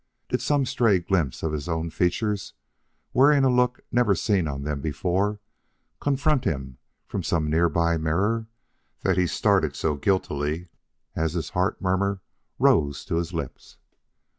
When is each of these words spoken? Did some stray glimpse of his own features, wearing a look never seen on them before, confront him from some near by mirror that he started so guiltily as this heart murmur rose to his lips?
Did 0.29 0.41
some 0.41 0.65
stray 0.65 0.97
glimpse 0.97 1.43
of 1.43 1.51
his 1.51 1.69
own 1.69 1.91
features, 1.91 2.53
wearing 3.13 3.43
a 3.43 3.51
look 3.51 3.81
never 3.91 4.15
seen 4.15 4.47
on 4.47 4.63
them 4.63 4.81
before, 4.81 5.39
confront 5.99 6.43
him 6.43 6.79
from 7.05 7.21
some 7.21 7.51
near 7.51 7.69
by 7.69 7.97
mirror 7.99 8.47
that 9.01 9.19
he 9.19 9.27
started 9.27 9.75
so 9.75 9.95
guiltily 9.97 10.69
as 11.15 11.33
this 11.35 11.49
heart 11.51 11.79
murmur 11.83 12.23
rose 12.57 13.05
to 13.05 13.17
his 13.17 13.31
lips? 13.31 13.77